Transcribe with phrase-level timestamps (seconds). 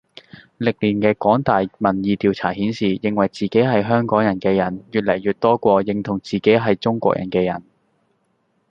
[0.57, 7.61] 歷年嘅港大民意調查顯示，認為自己係香港人嘅人越來越多過認同自己係中國人嘅人。